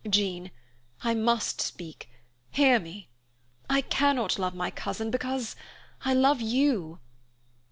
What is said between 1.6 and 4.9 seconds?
speak; hear me. I cannot love my